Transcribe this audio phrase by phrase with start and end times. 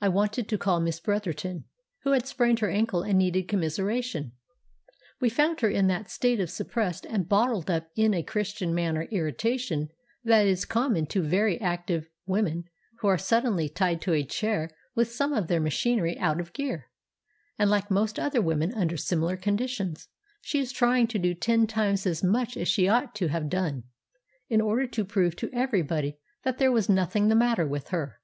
[0.00, 1.62] I wanted to call on Miss Bretherton,
[2.02, 4.32] who had sprained her ankle and needed commiseration.
[5.20, 9.04] We found her in that state of suppressed and bottled up in a Christian manner
[9.12, 9.90] irritation
[10.24, 12.64] that is common to very active women
[12.98, 16.90] who are suddenly tied to a chair with some of their machinery out of gear;
[17.56, 20.08] and, like most other women under similar conditions,
[20.40, 23.84] she was trying to do ten times as much as she ought to have done,
[24.48, 28.18] in order to prove to everybody that there was nothing the matter with her.